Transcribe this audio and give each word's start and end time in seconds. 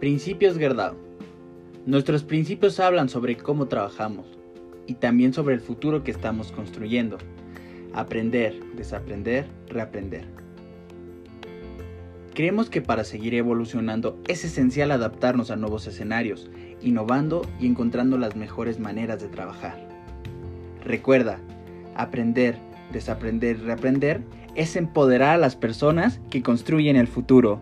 Principios 0.00 0.58
Gerdau. 0.58 0.94
Nuestros 1.86 2.22
principios 2.22 2.80
hablan 2.80 3.08
sobre 3.08 3.38
cómo 3.38 3.66
trabajamos 3.66 4.26
y 4.86 4.92
también 4.94 5.32
sobre 5.32 5.54
el 5.54 5.62
futuro 5.62 6.04
que 6.04 6.10
estamos 6.10 6.52
construyendo. 6.52 7.16
Aprender, 7.94 8.60
desaprender, 8.74 9.46
reaprender. 9.68 10.26
Creemos 12.34 12.68
que 12.68 12.82
para 12.82 13.04
seguir 13.04 13.34
evolucionando 13.36 14.20
es 14.28 14.44
esencial 14.44 14.90
adaptarnos 14.90 15.50
a 15.50 15.56
nuevos 15.56 15.86
escenarios, 15.86 16.50
innovando 16.82 17.40
y 17.58 17.66
encontrando 17.66 18.18
las 18.18 18.36
mejores 18.36 18.78
maneras 18.78 19.22
de 19.22 19.28
trabajar. 19.28 19.88
Recuerda, 20.84 21.40
aprender, 21.94 22.58
desaprender, 22.92 23.60
reaprender 23.62 24.20
es 24.56 24.76
empoderar 24.76 25.36
a 25.36 25.38
las 25.38 25.56
personas 25.56 26.20
que 26.28 26.42
construyen 26.42 26.96
el 26.96 27.08
futuro. 27.08 27.60